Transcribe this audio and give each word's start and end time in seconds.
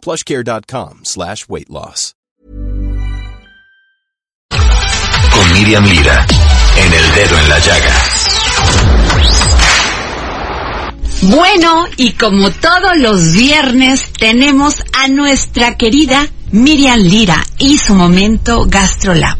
plushcare.com 0.00 1.00
slash 1.04 1.48
weight 1.48 1.68
loss. 1.68 2.14
Con 4.50 5.52
Miriam 5.54 5.84
Lira, 5.84 6.26
en 6.76 6.92
el 6.92 7.14
dedo 7.14 7.38
en 7.38 7.48
la 7.48 7.58
llaga. 7.58 7.94
Bueno, 11.22 11.84
y 11.96 12.12
como 12.12 12.50
todos 12.50 12.96
los 12.96 13.32
viernes 13.32 14.12
tenemos 14.18 14.82
a 14.92 15.08
nuestra 15.08 15.76
querida 15.76 16.28
Miriam 16.50 17.00
Lira 17.00 17.44
y 17.58 17.78
su 17.78 17.94
momento 17.94 18.64
GastroLab. 18.66 19.39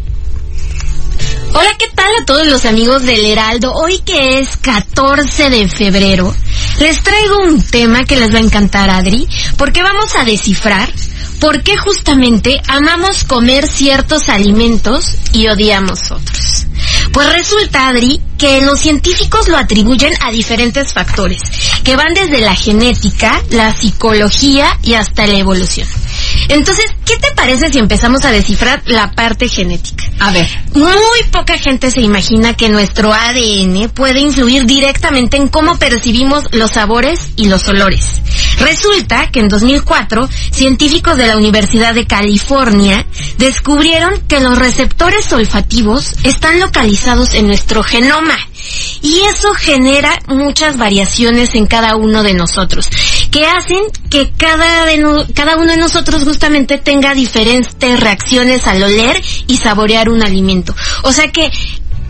Hola, 1.52 1.70
¿qué 1.78 1.88
tal 1.94 2.12
a 2.22 2.24
todos 2.24 2.46
los 2.46 2.64
amigos 2.64 3.02
del 3.02 3.26
Heraldo? 3.26 3.72
Hoy 3.72 3.98
que 3.98 4.38
es 4.38 4.56
14 4.56 5.50
de 5.50 5.68
febrero, 5.68 6.32
les 6.78 7.02
traigo 7.02 7.38
un 7.38 7.60
tema 7.60 8.04
que 8.04 8.16
les 8.16 8.32
va 8.32 8.38
a 8.38 8.42
encantar, 8.42 8.88
Adri, 8.88 9.28
porque 9.56 9.82
vamos 9.82 10.14
a 10.14 10.24
descifrar 10.24 10.92
por 11.40 11.64
qué 11.64 11.76
justamente 11.76 12.62
amamos 12.68 13.24
comer 13.24 13.66
ciertos 13.66 14.28
alimentos 14.28 15.16
y 15.32 15.48
odiamos 15.48 16.12
otros. 16.12 16.66
Pues 17.12 17.32
resulta, 17.32 17.88
Adri, 17.88 18.20
que 18.38 18.60
los 18.60 18.78
científicos 18.78 19.48
lo 19.48 19.56
atribuyen 19.56 20.14
a 20.20 20.30
diferentes 20.30 20.92
factores, 20.92 21.40
que 21.82 21.96
van 21.96 22.14
desde 22.14 22.40
la 22.40 22.54
genética, 22.54 23.42
la 23.50 23.76
psicología 23.76 24.78
y 24.82 24.94
hasta 24.94 25.26
la 25.26 25.38
evolución. 25.38 25.88
Entonces, 26.50 26.86
¿qué 27.04 27.16
te 27.16 27.30
parece 27.36 27.70
si 27.70 27.78
empezamos 27.78 28.24
a 28.24 28.32
descifrar 28.32 28.82
la 28.86 29.12
parte 29.12 29.48
genética? 29.48 30.04
A 30.18 30.32
ver. 30.32 30.48
Muy 30.74 31.22
poca 31.30 31.56
gente 31.58 31.92
se 31.92 32.00
imagina 32.00 32.54
que 32.54 32.68
nuestro 32.68 33.12
ADN 33.12 33.88
puede 33.90 34.18
influir 34.18 34.66
directamente 34.66 35.36
en 35.36 35.46
cómo 35.46 35.78
percibimos 35.78 36.44
los 36.50 36.72
sabores 36.72 37.20
y 37.36 37.46
los 37.46 37.68
olores. 37.68 38.20
Resulta 38.58 39.30
que 39.30 39.38
en 39.40 39.48
2004, 39.48 40.28
científicos 40.50 41.16
de 41.16 41.28
la 41.28 41.36
Universidad 41.36 41.94
de 41.94 42.06
California 42.06 43.06
descubrieron 43.38 44.20
que 44.28 44.40
los 44.40 44.58
receptores 44.58 45.32
olfativos 45.32 46.14
están 46.24 46.58
localizados 46.58 47.32
en 47.34 47.46
nuestro 47.46 47.84
genoma. 47.84 48.36
Y 49.02 49.20
eso 49.20 49.54
genera 49.54 50.18
muchas 50.26 50.76
variaciones 50.76 51.54
en 51.54 51.66
cada 51.66 51.96
uno 51.96 52.22
de 52.22 52.34
nosotros, 52.34 52.88
que 53.30 53.44
hacen 53.46 53.78
que 54.10 54.32
cada, 54.36 54.84
de 54.86 54.98
no- 54.98 55.24
cada 55.34 55.56
uno 55.56 55.70
de 55.70 55.76
nosotros 55.78 56.24
justamente 56.24 56.78
tenga 56.78 57.14
diferentes 57.14 58.00
reacciones 58.00 58.66
al 58.66 58.82
oler 58.82 59.20
y 59.46 59.56
saborear 59.56 60.08
un 60.08 60.22
alimento. 60.22 60.74
O 61.04 61.12
sea 61.12 61.30
que 61.30 61.50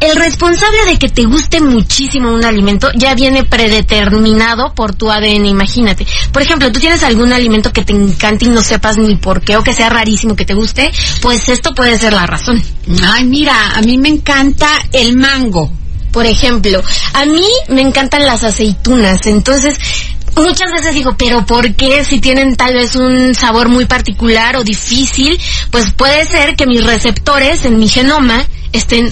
el 0.00 0.16
responsable 0.16 0.78
de 0.86 0.98
que 0.98 1.10
te 1.10 1.24
guste 1.24 1.60
muchísimo 1.60 2.32
un 2.32 2.42
alimento 2.42 2.90
ya 2.94 3.14
viene 3.14 3.44
predeterminado 3.44 4.74
por 4.74 4.94
tu 4.94 5.10
ADN, 5.10 5.44
imagínate. 5.46 6.06
Por 6.32 6.40
ejemplo, 6.40 6.72
tú 6.72 6.80
tienes 6.80 7.02
algún 7.02 7.32
alimento 7.34 7.70
que 7.72 7.84
te 7.84 7.92
encante 7.92 8.46
y 8.46 8.48
no 8.48 8.62
sepas 8.62 8.96
ni 8.96 9.16
por 9.16 9.42
qué 9.42 9.56
o 9.58 9.62
que 9.62 9.74
sea 9.74 9.90
rarísimo 9.90 10.36
que 10.36 10.46
te 10.46 10.54
guste, 10.54 10.90
pues 11.20 11.48
esto 11.50 11.74
puede 11.74 11.98
ser 11.98 12.14
la 12.14 12.26
razón. 12.26 12.62
Ay, 13.02 13.24
mira, 13.24 13.72
a 13.74 13.82
mí 13.82 13.98
me 13.98 14.08
encanta 14.08 14.68
el 14.92 15.16
mango. 15.16 15.70
Por 16.12 16.26
ejemplo, 16.26 16.82
a 17.12 17.24
mí 17.26 17.46
me 17.68 17.82
encantan 17.82 18.24
las 18.26 18.42
aceitunas, 18.42 19.26
entonces 19.26 19.78
muchas 20.40 20.70
veces 20.72 20.94
digo, 20.94 21.14
pero 21.16 21.44
¿por 21.46 21.74
qué 21.74 22.04
si 22.04 22.20
tienen 22.20 22.56
tal 22.56 22.74
vez 22.74 22.94
un 22.96 23.34
sabor 23.34 23.68
muy 23.68 23.86
particular 23.86 24.56
o 24.56 24.64
difícil? 24.64 25.38
Pues 25.70 25.92
puede 25.92 26.24
ser 26.26 26.56
que 26.56 26.66
mis 26.66 26.84
receptores 26.84 27.64
en 27.64 27.78
mi 27.78 27.88
genoma 27.88 28.44
estén 28.72 29.10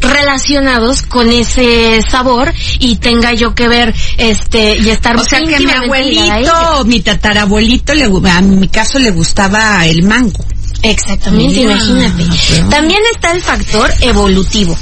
relacionados 0.00 1.02
con 1.02 1.30
ese 1.32 2.02
sabor 2.08 2.52
y 2.78 2.96
tenga 2.96 3.32
yo 3.34 3.54
que 3.54 3.68
ver 3.68 3.94
este 4.16 4.76
y 4.78 4.90
estar 4.90 5.16
O 5.16 5.24
sea 5.24 5.40
que 5.40 5.58
mi 5.60 5.70
abuelito, 5.70 6.84
mi 6.84 7.00
tatarabuelito, 7.00 7.94
le, 7.94 8.04
a 8.30 8.40
mi 8.40 8.68
caso 8.68 8.98
le 8.98 9.10
gustaba 9.10 9.86
el 9.86 10.02
mango. 10.02 10.44
Exactamente, 10.82 11.60
Mira, 11.60 11.72
imagínate. 11.72 12.24
pero- 12.48 12.68
También 12.68 13.00
está 13.14 13.32
el 13.32 13.42
factor 13.42 13.92
evolutivo. 14.00 14.76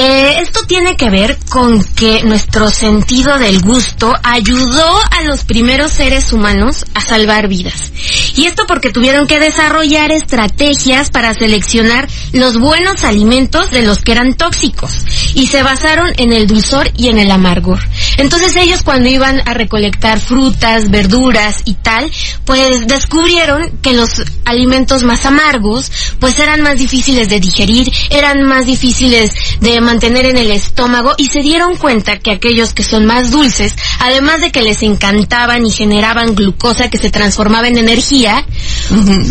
Eh, 0.00 0.42
esto 0.42 0.60
tiene 0.64 0.96
que 0.96 1.10
ver 1.10 1.36
con 1.50 1.82
que 1.82 2.22
nuestro 2.22 2.70
sentido 2.70 3.36
del 3.36 3.60
gusto 3.60 4.14
ayudó 4.22 4.96
a 5.10 5.24
los 5.24 5.42
primeros 5.42 5.90
seres 5.90 6.32
humanos 6.32 6.84
a 6.94 7.00
salvar 7.00 7.48
vidas. 7.48 7.90
Y 8.36 8.46
esto 8.46 8.64
porque 8.68 8.90
tuvieron 8.90 9.26
que 9.26 9.40
desarrollar 9.40 10.12
estrategias 10.12 11.10
para 11.10 11.34
seleccionar 11.34 12.08
los 12.32 12.60
buenos 12.60 13.02
alimentos 13.02 13.72
de 13.72 13.82
los 13.82 13.98
que 13.98 14.12
eran 14.12 14.34
tóxicos. 14.34 15.04
Y 15.38 15.46
se 15.46 15.62
basaron 15.62 16.12
en 16.16 16.32
el 16.32 16.48
dulzor 16.48 16.90
y 16.96 17.08
en 17.08 17.18
el 17.18 17.30
amargor. 17.30 17.78
Entonces 18.16 18.56
ellos 18.56 18.82
cuando 18.82 19.08
iban 19.08 19.40
a 19.46 19.54
recolectar 19.54 20.18
frutas, 20.18 20.90
verduras 20.90 21.62
y 21.64 21.74
tal, 21.74 22.10
pues 22.44 22.88
descubrieron 22.88 23.70
que 23.80 23.92
los 23.92 24.22
alimentos 24.44 25.04
más 25.04 25.24
amargos, 25.26 25.92
pues 26.18 26.40
eran 26.40 26.60
más 26.62 26.78
difíciles 26.78 27.28
de 27.28 27.38
digerir, 27.38 27.92
eran 28.10 28.42
más 28.42 28.66
difíciles 28.66 29.32
de 29.60 29.80
mantener 29.80 30.26
en 30.26 30.38
el 30.38 30.50
estómago 30.50 31.12
y 31.16 31.28
se 31.28 31.40
dieron 31.40 31.76
cuenta 31.76 32.18
que 32.18 32.32
aquellos 32.32 32.74
que 32.74 32.82
son 32.82 33.06
más 33.06 33.30
dulces, 33.30 33.76
además 34.00 34.40
de 34.40 34.50
que 34.50 34.62
les 34.62 34.82
encantaban 34.82 35.64
y 35.64 35.70
generaban 35.70 36.34
glucosa 36.34 36.90
que 36.90 36.98
se 36.98 37.10
transformaba 37.10 37.68
en 37.68 37.78
energía, 37.78 38.44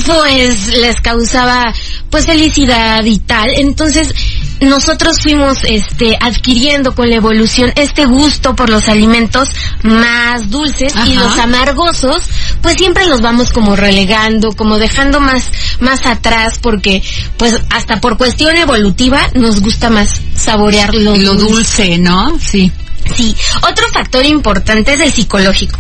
pues 0.05 0.67
les 0.67 1.01
causaba 1.01 1.73
pues 2.09 2.25
felicidad 2.25 3.03
y 3.03 3.19
tal. 3.19 3.49
Entonces, 3.57 4.13
nosotros 4.61 5.19
fuimos 5.21 5.59
este 5.63 6.17
adquiriendo 6.19 6.95
con 6.95 7.09
la 7.09 7.15
evolución 7.15 7.71
este 7.75 8.05
gusto 8.05 8.55
por 8.55 8.69
los 8.69 8.87
alimentos 8.87 9.49
más 9.83 10.49
dulces 10.49 10.93
y 11.05 11.13
los 11.13 11.37
amargosos, 11.37 12.23
pues 12.61 12.75
siempre 12.77 13.05
los 13.07 13.21
vamos 13.21 13.51
como 13.51 13.75
relegando, 13.75 14.51
como 14.53 14.77
dejando 14.77 15.19
más 15.19 15.51
más 15.79 16.05
atrás 16.05 16.59
porque 16.61 17.03
pues 17.37 17.59
hasta 17.69 18.01
por 18.01 18.17
cuestión 18.17 18.55
evolutiva 18.57 19.29
nos 19.35 19.61
gusta 19.61 19.89
más 19.89 20.09
saborear 20.35 20.93
lo, 20.93 21.15
Lo 21.15 21.33
dulce. 21.33 21.53
dulce, 21.53 21.97
¿no? 21.99 22.39
Sí. 22.39 22.71
Sí, 23.15 23.33
otro 23.69 23.87
factor 23.93 24.25
importante 24.25 24.93
es 24.93 24.99
el 24.99 25.13
psicológico. 25.13 25.79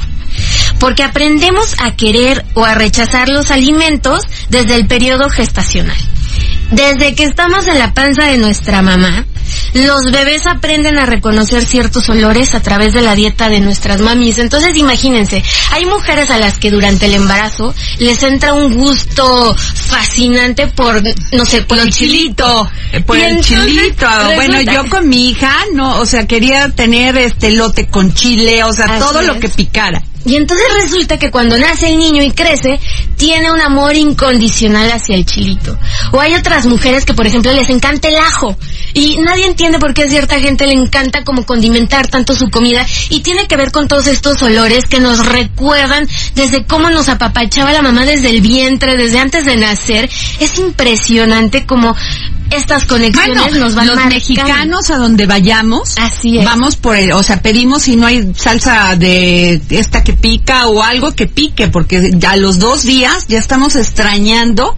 Porque 0.79 1.03
aprendemos 1.03 1.75
a 1.79 1.95
querer 1.95 2.45
o 2.53 2.63
a 2.63 2.75
rechazar 2.75 3.27
los 3.27 3.51
alimentos 3.51 4.21
desde 4.49 4.75
el 4.75 4.87
periodo 4.87 5.29
gestacional. 5.29 5.97
Desde 6.71 7.15
que 7.15 7.23
estamos 7.23 7.65
en 7.67 7.79
la 7.79 7.93
panza 7.93 8.25
de 8.25 8.37
nuestra 8.37 8.81
mamá, 8.81 9.25
los 9.73 10.11
bebés 10.11 10.45
aprenden 10.47 10.97
a 10.97 11.05
reconocer 11.05 11.63
ciertos 11.63 12.09
olores 12.09 12.53
a 12.55 12.61
través 12.61 12.93
de 12.93 13.01
la 13.01 13.15
dieta 13.15 13.49
de 13.49 13.59
nuestras 13.59 14.01
mamis. 14.01 14.37
Entonces 14.37 14.75
imagínense, 14.75 15.43
hay 15.71 15.85
mujeres 15.85 16.29
a 16.29 16.37
las 16.37 16.57
que 16.57 16.71
durante 16.71 17.05
el 17.05 17.13
embarazo 17.13 17.73
les 17.99 18.21
entra 18.23 18.53
un 18.53 18.73
gusto 18.73 19.55
fascinante 19.55 20.67
por, 20.67 21.01
no 21.31 21.45
sé, 21.45 21.61
por 21.61 21.79
el 21.79 21.89
chilito. 21.91 22.69
Eh, 22.91 23.01
Por 23.01 23.17
el 23.17 23.41
chilito. 23.41 24.07
Bueno, 24.35 24.61
yo 24.61 24.89
con 24.89 25.07
mi 25.07 25.29
hija, 25.29 25.53
no, 25.73 25.99
o 25.99 26.05
sea, 26.05 26.25
quería 26.27 26.69
tener 26.69 27.17
este 27.17 27.51
lote 27.51 27.87
con 27.87 28.13
chile, 28.13 28.63
o 28.63 28.73
sea, 28.73 28.85
Así 28.85 28.99
todo 28.99 29.21
lo 29.21 29.39
que 29.39 29.49
picara. 29.49 30.03
Y 30.27 30.35
entonces 30.35 30.67
resulta 30.83 31.17
que 31.17 31.31
cuando 31.31 31.57
nace 31.57 31.87
el 31.87 31.97
niño 31.97 32.21
y 32.21 32.31
crece, 32.31 32.79
tiene 33.15 33.49
un 33.49 33.61
amor 33.61 33.95
incondicional 33.95 34.91
hacia 34.91 35.15
el 35.15 35.25
chilito. 35.25 35.79
O 36.11 36.19
hay 36.19 36.35
otras 36.35 36.65
mujeres 36.65 37.05
que, 37.05 37.13
por 37.13 37.25
ejemplo, 37.25 37.53
les 37.53 37.69
encanta 37.69 38.09
el 38.09 38.17
ajo. 38.17 38.57
Y 38.93 39.17
nadie 39.19 39.45
entiende 39.45 39.79
por 39.79 39.93
qué 39.93 40.03
a 40.03 40.09
cierta 40.09 40.37
gente 40.41 40.67
le 40.67 40.73
encanta 40.73 41.23
como 41.23 41.45
condimentar 41.45 42.07
tanto 42.07 42.35
su 42.35 42.49
comida. 42.49 42.85
Y 43.09 43.21
tiene 43.21 43.47
que 43.47 43.55
ver 43.55 43.71
con 43.71 43.87
todos 43.87 44.07
estos 44.07 44.41
olores 44.41 44.83
que 44.85 44.99
nos 44.99 45.25
recuerdan 45.25 46.05
desde 46.35 46.65
cómo 46.65 46.89
nos 46.89 47.07
apapachaba 47.07 47.71
la 47.71 47.81
mamá 47.81 48.05
desde 48.05 48.29
el 48.29 48.41
vientre, 48.41 48.97
desde 48.97 49.19
antes 49.19 49.45
de 49.45 49.55
nacer. 49.55 50.09
Es 50.41 50.59
impresionante 50.59 51.65
como 51.65 51.95
estas 52.51 52.85
conexiones 52.85 53.37
Bueno, 53.37 53.65
nos 53.65 53.75
van 53.75 53.87
los 53.87 53.95
marcando. 53.95 54.15
mexicanos 54.15 54.89
a 54.89 54.97
donde 54.97 55.25
vayamos, 55.25 55.95
Así 55.97 56.37
es. 56.39 56.45
vamos 56.45 56.75
por 56.75 56.95
el, 56.95 57.11
o 57.11 57.23
sea, 57.23 57.41
pedimos 57.41 57.83
si 57.83 57.95
no 57.95 58.05
hay 58.07 58.31
salsa 58.35 58.95
de 58.95 59.61
esta 59.69 60.03
que 60.03 60.13
pica 60.13 60.67
o 60.67 60.81
algo 60.83 61.13
que 61.13 61.27
pique, 61.27 61.67
porque 61.67 62.11
ya 62.15 62.31
a 62.31 62.37
los 62.37 62.59
dos 62.59 62.83
días 62.83 63.25
ya 63.27 63.39
estamos 63.39 63.75
extrañando 63.75 64.75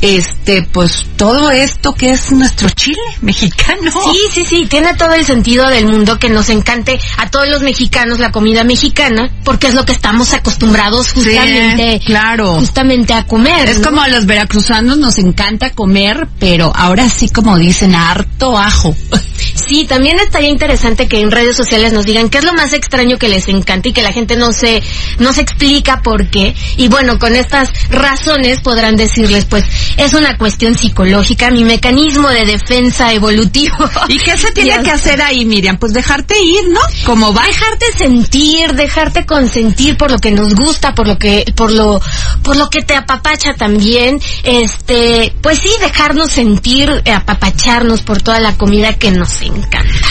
este, 0.00 0.62
pues 0.62 1.06
todo 1.16 1.50
esto 1.50 1.94
que 1.94 2.10
es 2.10 2.30
nuestro 2.32 2.68
chile 2.70 3.00
mexicano. 3.20 3.90
Sí, 4.12 4.18
sí, 4.32 4.44
sí, 4.44 4.66
tiene 4.68 4.94
todo 4.94 5.12
el 5.14 5.24
sentido 5.24 5.68
del 5.68 5.86
mundo 5.86 6.18
que 6.18 6.28
nos 6.28 6.48
encante 6.50 6.98
a 7.16 7.30
todos 7.30 7.48
los 7.48 7.62
mexicanos 7.62 8.18
la 8.18 8.30
comida 8.30 8.64
mexicana, 8.64 9.30
porque 9.44 9.68
es 9.68 9.74
lo 9.74 9.84
que 9.84 9.92
estamos 9.92 10.32
acostumbrados 10.32 11.12
justamente, 11.12 11.98
Sí, 12.00 12.06
claro. 12.06 12.54
justamente 12.54 13.14
a 13.14 13.24
comer. 13.26 13.68
Es 13.68 13.80
¿no? 13.80 13.88
como 13.88 14.02
a 14.02 14.08
los 14.08 14.26
veracruzanos 14.26 14.98
nos 14.98 15.18
encanta 15.18 15.70
comer, 15.70 16.28
pero 16.38 16.72
ahora 16.74 17.08
sí 17.08 17.28
como 17.28 17.56
dicen, 17.58 17.94
harto 17.94 18.58
ajo. 18.58 18.94
Sí, 19.66 19.86
también 19.86 20.18
estaría 20.18 20.50
interesante 20.50 21.08
que 21.08 21.20
en 21.20 21.30
redes 21.30 21.56
sociales 21.56 21.92
nos 21.92 22.04
digan 22.04 22.28
qué 22.28 22.38
es 22.38 22.44
lo 22.44 22.52
más 22.52 22.72
extraño 22.72 23.18
que 23.18 23.28
les 23.28 23.48
encanta 23.48 23.88
y 23.88 23.92
que 23.92 24.02
la 24.02 24.12
gente 24.12 24.36
no 24.36 24.52
se, 24.52 24.82
no 25.18 25.32
se 25.32 25.40
explica 25.40 26.02
por 26.02 26.28
qué. 26.28 26.54
Y 26.76 26.88
bueno, 26.88 27.18
con 27.18 27.34
estas 27.34 27.70
razones 27.88 28.60
podrán 28.60 28.96
decirles, 28.96 29.46
pues, 29.46 29.64
es 29.96 30.12
una 30.14 30.36
cuestión 30.36 30.76
psicológica, 30.76 31.50
mi 31.50 31.64
mecanismo 31.64 32.28
de 32.28 32.44
defensa 32.44 33.12
evolutivo. 33.12 33.76
¿Y 34.08 34.18
qué 34.18 34.36
se 34.36 34.52
tiene 34.52 34.82
que 34.84 34.90
hacer 34.90 35.22
ahí, 35.22 35.44
Miriam? 35.44 35.78
Pues 35.78 35.92
dejarte 35.92 36.34
ir, 36.42 36.68
¿no? 36.68 36.80
Como 37.04 37.32
va. 37.32 37.44
Dejarte 37.44 37.86
sentir, 37.96 38.74
dejarte 38.74 39.24
consentir 39.24 39.96
por 39.96 40.10
lo 40.10 40.18
que 40.18 40.30
nos 40.30 40.54
gusta, 40.54 40.94
por 40.94 41.06
lo 41.06 41.18
que, 41.18 41.44
por 41.54 41.70
lo, 41.70 42.00
por 42.42 42.56
lo 42.56 42.68
que 42.68 42.82
te 42.82 42.96
apapacha 42.96 43.54
también, 43.54 44.20
este, 44.42 45.34
pues 45.40 45.58
sí, 45.58 45.70
dejarnos 45.80 46.30
sentir, 46.30 47.02
apapacharnos 47.10 48.02
por 48.02 48.20
toda 48.20 48.40
la 48.40 48.56
comida 48.56 48.94
que 48.94 49.10
nos 49.10 49.40
encanta. 49.40 49.53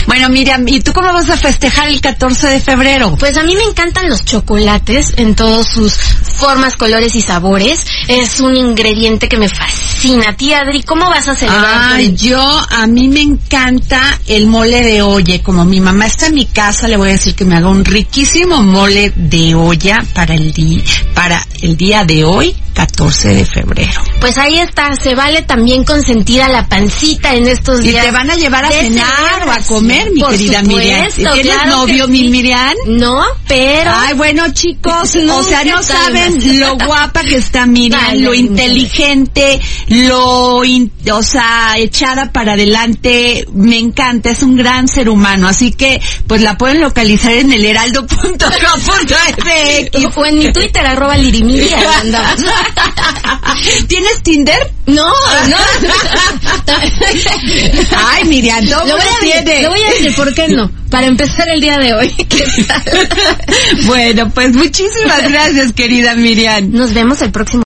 Bueno, 0.06 0.28
Miriam, 0.28 0.66
¿y 0.68 0.80
tú 0.80 0.92
cómo 0.92 1.12
vas 1.12 1.28
a 1.30 1.36
festejar 1.36 1.88
el 1.88 2.00
14 2.00 2.48
de 2.48 2.60
febrero? 2.60 3.16
Pues 3.18 3.36
a 3.36 3.42
mí 3.42 3.54
me 3.56 3.64
encantan 3.64 4.08
los 4.08 4.24
chocolates 4.24 5.14
en 5.16 5.34
todas 5.34 5.66
sus 5.68 5.94
formas, 6.38 6.76
colores 6.76 7.14
y 7.14 7.20
sabores. 7.22 7.84
Es 8.08 8.40
un 8.40 8.56
ingrediente 8.56 9.28
que 9.28 9.36
me 9.38 9.48
fascina. 9.48 10.36
Tía 10.36 10.60
Adri, 10.60 10.82
¿cómo 10.82 11.06
vas 11.08 11.28
a 11.28 11.34
celebrar? 11.34 11.98
el- 12.00 12.16
yo, 12.16 12.40
a 12.70 12.86
mí 12.86 13.08
me 13.08 13.20
encanta 13.22 14.18
el 14.26 14.46
mole 14.46 14.82
de 14.82 15.02
olla. 15.02 15.42
Como 15.42 15.64
mi 15.64 15.80
mamá 15.80 16.06
está 16.06 16.26
en 16.26 16.34
mi 16.34 16.46
casa, 16.46 16.86
le 16.88 16.96
voy 16.96 17.08
a 17.10 17.12
decir 17.12 17.34
que 17.34 17.44
me 17.44 17.56
haga 17.56 17.68
un 17.68 17.84
riquísimo 17.84 18.62
mole 18.62 19.12
de 19.16 19.54
olla 19.54 20.02
para 20.14 20.34
el 20.34 20.52
día, 20.52 20.82
para 21.14 21.40
el 21.62 21.76
día 21.76 22.04
de 22.04 22.24
hoy, 22.24 22.54
14 22.74 23.28
de 23.34 23.44
febrero. 23.46 24.00
Pues 24.20 24.36
ahí 24.38 24.58
está, 24.58 24.94
se 24.96 25.14
vale 25.14 25.42
también 25.42 25.84
consentir 25.84 26.42
a 26.42 26.48
la 26.48 26.66
pancita 26.68 27.34
en 27.34 27.46
estos 27.48 27.80
¿Y 27.84 27.90
días. 27.90 28.04
te 28.04 28.10
van 28.10 28.30
a 28.30 28.34
llevar 28.36 28.64
a 28.64 28.70
cenar 28.70 29.33
o 29.46 29.50
a 29.50 29.58
comer, 29.60 30.10
mi 30.12 30.20
Por 30.20 30.30
querida 30.32 30.62
Miriam? 30.62 31.08
¿Tienes 31.12 31.40
claro 31.42 31.70
novio, 31.78 32.08
mi. 32.08 32.24
Miriam? 32.28 32.74
No, 32.86 33.22
pero... 33.46 33.90
Ay, 33.94 34.14
bueno, 34.14 34.44
chicos, 34.52 35.16
o 35.30 35.42
sea, 35.42 35.64
no 35.64 35.82
saben 35.82 36.40
sabes. 36.40 36.56
lo 36.56 36.76
guapa 36.76 37.22
que 37.22 37.36
está 37.36 37.66
Miriam, 37.66 38.16
lo 38.18 38.34
inteligente, 38.34 39.60
lo, 39.88 40.64
in- 40.64 40.92
o 41.12 41.22
sea, 41.22 41.74
echada 41.76 42.32
para 42.32 42.54
adelante, 42.54 43.46
me 43.52 43.78
encanta, 43.78 44.30
es 44.30 44.42
un 44.42 44.56
gran 44.56 44.88
ser 44.88 45.08
humano, 45.08 45.48
así 45.48 45.72
que, 45.72 46.00
pues 46.26 46.40
la 46.42 46.56
pueden 46.58 46.80
localizar 46.80 47.32
en 47.32 47.52
el 47.52 47.64
heraldo.com.mx. 47.64 50.16
O 50.16 50.26
en 50.26 50.38
mi 50.38 50.52
Twitter, 50.52 50.86
arroba 50.86 51.14
andamos. 51.14 52.44
¿Tienes 53.88 54.22
Tinder? 54.22 54.72
No, 54.86 55.08
no. 55.48 55.56
Ay, 58.34 58.42
Miriam, 58.42 58.64
todo 58.68 58.84
Lo 58.86 58.96
voy, 58.96 59.06
a, 59.06 59.20
tiene. 59.20 59.62
lo 59.62 59.70
voy 59.70 59.80
a 59.80 59.90
decir, 59.90 60.14
¿por 60.16 60.34
qué 60.34 60.48
no? 60.48 60.68
Para 60.90 61.06
empezar 61.06 61.48
el 61.48 61.60
día 61.60 61.78
de 61.78 61.94
hoy. 61.94 62.12
Bueno, 63.86 64.30
pues 64.30 64.54
muchísimas 64.54 65.30
gracias, 65.30 65.72
querida 65.72 66.14
Miriam. 66.16 66.70
Nos 66.72 66.92
vemos 66.94 67.22
el 67.22 67.30
próximo. 67.30 67.62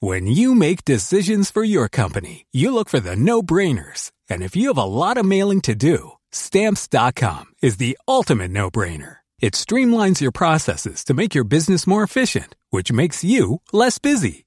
When 0.00 0.26
you 0.26 0.54
make 0.54 0.84
decisions 0.86 1.50
for 1.50 1.62
your 1.62 1.88
company, 1.88 2.46
you 2.52 2.72
look 2.72 2.88
for 2.88 3.00
the 3.00 3.16
no-brainers. 3.16 4.10
And 4.30 4.42
if 4.42 4.56
you 4.56 4.68
have 4.68 4.78
a 4.78 4.84
lot 4.84 5.18
of 5.18 5.26
mailing 5.26 5.60
to 5.62 5.74
do, 5.74 6.12
stamps.com 6.32 7.46
is 7.60 7.76
the 7.76 7.98
ultimate 8.08 8.50
no-brainer. 8.50 9.16
It 9.40 9.52
streamlines 9.54 10.20
your 10.20 10.32
processes 10.32 11.04
to 11.04 11.14
make 11.14 11.34
your 11.34 11.44
business 11.44 11.86
more 11.86 12.02
efficient, 12.02 12.54
which 12.70 12.90
makes 12.92 13.22
you 13.22 13.60
less 13.72 13.98
busy. 13.98 14.46